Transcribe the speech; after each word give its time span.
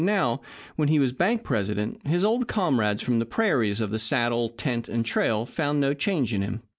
Now, 0.03 0.41
when 0.77 0.87
he 0.87 0.97
was 0.97 1.11
bank 1.13 1.43
president, 1.43 2.01
his 2.07 2.23
old 2.23 2.47
comrades 2.47 3.03
from 3.03 3.19
the 3.19 3.25
prairies, 3.27 3.79
of 3.79 3.91
the 3.91 3.99
saddle, 3.99 4.49
tent, 4.49 4.89
and 4.89 5.05
trail 5.05 5.45
found 5.45 5.79
no 5.79 5.93
change 5.93 6.33
in 6.33 6.41
him. 6.41 6.63